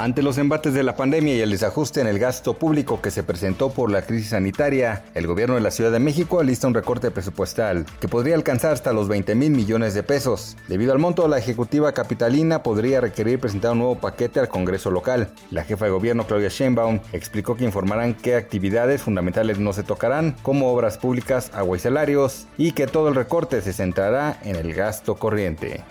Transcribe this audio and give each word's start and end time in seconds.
Ante 0.00 0.22
los 0.22 0.38
embates 0.38 0.72
de 0.72 0.82
la 0.82 0.96
pandemia 0.96 1.34
y 1.34 1.40
el 1.42 1.50
desajuste 1.50 2.00
en 2.00 2.06
el 2.06 2.18
gasto 2.18 2.54
público 2.54 3.02
que 3.02 3.10
se 3.10 3.22
presentó 3.22 3.68
por 3.68 3.90
la 3.90 4.00
crisis 4.00 4.30
sanitaria, 4.30 5.04
el 5.12 5.26
gobierno 5.26 5.56
de 5.56 5.60
la 5.60 5.70
Ciudad 5.70 5.92
de 5.92 5.98
México 5.98 6.40
alista 6.40 6.66
un 6.66 6.72
recorte 6.72 7.10
presupuestal 7.10 7.84
que 8.00 8.08
podría 8.08 8.34
alcanzar 8.34 8.72
hasta 8.72 8.94
los 8.94 9.08
20 9.08 9.34
mil 9.34 9.50
millones 9.50 9.92
de 9.92 10.02
pesos. 10.02 10.56
Debido 10.68 10.94
al 10.94 11.00
monto, 11.00 11.28
la 11.28 11.36
ejecutiva 11.36 11.92
capitalina 11.92 12.62
podría 12.62 13.02
requerir 13.02 13.40
presentar 13.40 13.72
un 13.72 13.80
nuevo 13.80 13.96
paquete 13.96 14.40
al 14.40 14.48
Congreso 14.48 14.90
local. 14.90 15.32
La 15.50 15.64
jefa 15.64 15.84
de 15.84 15.90
gobierno, 15.90 16.26
Claudia 16.26 16.48
Sheinbaum, 16.48 17.00
explicó 17.12 17.58
que 17.58 17.66
informarán 17.66 18.14
qué 18.14 18.36
actividades 18.36 19.02
fundamentales 19.02 19.58
no 19.58 19.74
se 19.74 19.82
tocarán, 19.82 20.34
como 20.40 20.72
obras 20.72 20.96
públicas, 20.96 21.50
agua 21.52 21.76
y 21.76 21.80
salarios, 21.80 22.46
y 22.56 22.72
que 22.72 22.86
todo 22.86 23.10
el 23.10 23.16
recorte 23.16 23.60
se 23.60 23.74
centrará 23.74 24.38
en 24.44 24.56
el 24.56 24.72
gasto 24.72 25.16
corriente. 25.16 25.84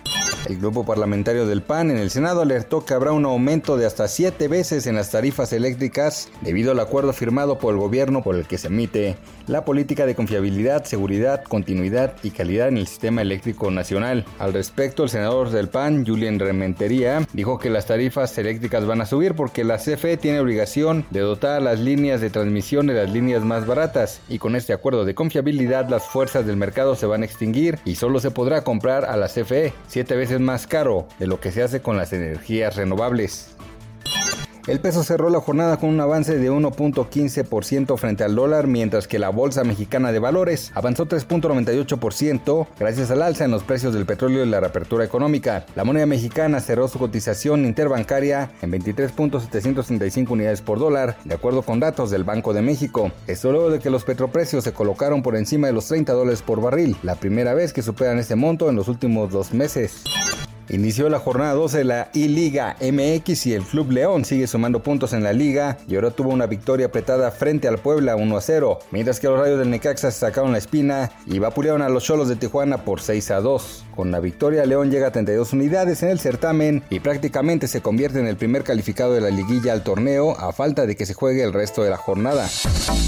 El 0.46 0.58
grupo 0.58 0.84
parlamentario 0.84 1.46
del 1.46 1.62
PAN 1.62 1.90
en 1.90 1.98
el 1.98 2.10
Senado 2.10 2.40
alertó 2.40 2.84
que 2.84 2.94
habrá 2.94 3.12
un 3.12 3.26
aumento 3.26 3.76
de 3.76 3.84
hasta 3.84 4.08
siete 4.08 4.48
veces 4.48 4.86
en 4.86 4.96
las 4.96 5.10
tarifas 5.10 5.52
eléctricas 5.52 6.30
debido 6.40 6.72
al 6.72 6.80
acuerdo 6.80 7.12
firmado 7.12 7.58
por 7.58 7.74
el 7.74 7.80
gobierno 7.80 8.22
por 8.22 8.34
el 8.34 8.46
que 8.46 8.56
se 8.56 8.68
emite 8.68 9.16
la 9.46 9.64
política 9.64 10.06
de 10.06 10.14
confiabilidad, 10.14 10.84
seguridad, 10.84 11.44
continuidad 11.44 12.14
y 12.22 12.30
calidad 12.30 12.68
en 12.68 12.78
el 12.78 12.86
sistema 12.86 13.20
eléctrico 13.20 13.70
nacional. 13.70 14.24
Al 14.38 14.54
respecto, 14.54 15.04
el 15.04 15.10
senador 15.10 15.50
del 15.50 15.68
PAN, 15.68 16.06
Julien 16.06 16.38
Rementería, 16.38 17.26
dijo 17.32 17.58
que 17.58 17.68
las 17.68 17.86
tarifas 17.86 18.36
eléctricas 18.38 18.86
van 18.86 19.02
a 19.02 19.06
subir 19.06 19.34
porque 19.34 19.62
la 19.62 19.76
CFE 19.76 20.16
tiene 20.16 20.40
obligación 20.40 21.04
de 21.10 21.20
dotar 21.20 21.56
a 21.56 21.60
las 21.60 21.80
líneas 21.80 22.20
de 22.20 22.30
transmisión 22.30 22.86
de 22.86 22.94
las 22.94 23.10
líneas 23.10 23.44
más 23.44 23.66
baratas 23.66 24.20
y 24.28 24.38
con 24.38 24.56
este 24.56 24.72
acuerdo 24.72 25.04
de 25.04 25.14
confiabilidad 25.14 25.88
las 25.88 26.06
fuerzas 26.06 26.46
del 26.46 26.56
mercado 26.56 26.96
se 26.96 27.06
van 27.06 27.22
a 27.22 27.26
extinguir 27.26 27.78
y 27.84 27.96
solo 27.96 28.20
se 28.20 28.30
podrá 28.30 28.62
comprar 28.62 29.04
a 29.04 29.16
la 29.16 29.28
CFE 29.28 29.72
siete 29.86 30.16
veces 30.16 30.29
es 30.30 30.40
más 30.40 30.66
caro 30.66 31.06
de 31.18 31.26
lo 31.26 31.40
que 31.40 31.52
se 31.52 31.62
hace 31.62 31.80
con 31.80 31.96
las 31.96 32.12
energías 32.12 32.76
renovables. 32.76 33.56
El 34.66 34.80
peso 34.80 35.02
cerró 35.02 35.30
la 35.30 35.40
jornada 35.40 35.78
con 35.78 35.88
un 35.88 36.00
avance 36.00 36.36
de 36.36 36.50
1.15% 36.50 37.96
frente 37.96 38.24
al 38.24 38.34
dólar, 38.34 38.66
mientras 38.66 39.08
que 39.08 39.18
la 39.18 39.30
Bolsa 39.30 39.64
Mexicana 39.64 40.12
de 40.12 40.18
Valores 40.18 40.70
avanzó 40.74 41.06
3.98% 41.06 42.66
gracias 42.78 43.10
al 43.10 43.22
alza 43.22 43.44
en 43.44 43.50
los 43.50 43.62
precios 43.62 43.94
del 43.94 44.06
petróleo 44.06 44.44
y 44.44 44.48
la 44.48 44.60
reapertura 44.60 45.04
económica. 45.04 45.64
La 45.74 45.84
moneda 45.84 46.06
mexicana 46.06 46.60
cerró 46.60 46.88
su 46.88 46.98
cotización 46.98 47.64
interbancaria 47.64 48.50
en 48.60 48.72
23.735 48.72 50.30
unidades 50.30 50.60
por 50.60 50.78
dólar, 50.78 51.16
de 51.24 51.34
acuerdo 51.34 51.62
con 51.62 51.80
datos 51.80 52.10
del 52.10 52.24
Banco 52.24 52.52
de 52.52 52.62
México. 52.62 53.10
Esto 53.26 53.52
luego 53.52 53.70
de 53.70 53.78
que 53.78 53.90
los 53.90 54.04
petroprecios 54.04 54.64
se 54.64 54.72
colocaron 54.72 55.22
por 55.22 55.36
encima 55.36 55.68
de 55.68 55.72
los 55.72 55.86
30 55.86 56.12
dólares 56.12 56.42
por 56.42 56.60
barril, 56.60 56.96
la 57.02 57.16
primera 57.16 57.54
vez 57.54 57.72
que 57.72 57.82
superan 57.82 58.18
este 58.18 58.36
monto 58.36 58.68
en 58.68 58.76
los 58.76 58.88
últimos 58.88 59.30
dos 59.30 59.54
meses. 59.54 60.04
Inició 60.70 61.08
la 61.08 61.18
jornada 61.18 61.52
12 61.54 61.78
de 61.78 61.84
la 61.84 62.10
I-Liga 62.14 62.76
MX 62.80 63.46
y 63.46 63.54
el 63.54 63.64
Club 63.64 63.90
León 63.90 64.24
sigue 64.24 64.46
sumando 64.46 64.84
puntos 64.84 65.12
en 65.12 65.24
la 65.24 65.32
liga 65.32 65.78
y 65.88 65.96
ahora 65.96 66.12
tuvo 66.12 66.30
una 66.30 66.46
victoria 66.46 66.86
apretada 66.86 67.32
frente 67.32 67.66
al 67.66 67.78
Puebla 67.78 68.14
1 68.14 68.36
a 68.36 68.40
0, 68.40 68.78
mientras 68.92 69.18
que 69.18 69.26
los 69.26 69.40
Rayos 69.40 69.58
del 69.58 69.68
Necaxa 69.68 70.12
se 70.12 70.20
sacaron 70.20 70.52
la 70.52 70.58
espina 70.58 71.10
y 71.26 71.40
vapulearon 71.40 71.82
a 71.82 71.88
los 71.88 72.04
Cholos 72.04 72.28
de 72.28 72.36
Tijuana 72.36 72.84
por 72.84 73.00
6 73.00 73.32
a 73.32 73.40
2. 73.40 73.84
Con 73.96 74.12
la 74.12 74.20
victoria 74.20 74.64
León 74.64 74.92
llega 74.92 75.08
a 75.08 75.12
32 75.12 75.52
unidades 75.54 76.04
en 76.04 76.10
el 76.10 76.20
certamen 76.20 76.84
y 76.88 77.00
prácticamente 77.00 77.66
se 77.66 77.82
convierte 77.82 78.20
en 78.20 78.28
el 78.28 78.36
primer 78.36 78.62
calificado 78.62 79.12
de 79.12 79.22
la 79.22 79.30
liguilla 79.30 79.72
al 79.72 79.82
torneo 79.82 80.38
a 80.38 80.52
falta 80.52 80.86
de 80.86 80.94
que 80.94 81.04
se 81.04 81.14
juegue 81.14 81.42
el 81.42 81.52
resto 81.52 81.82
de 81.82 81.90
la 81.90 81.96
jornada. 81.96 82.48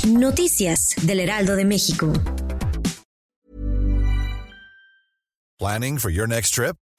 Noticias 0.09 0.97
del 1.03 1.21
Heraldo 1.21 1.55
de 1.55 1.65
México. 1.65 2.12
Planning 5.61 5.99
for 5.99 6.11
your 6.11 6.27
next 6.27 6.55
trip? 6.56 6.77